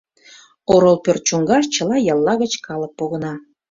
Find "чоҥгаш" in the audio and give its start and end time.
1.27-1.65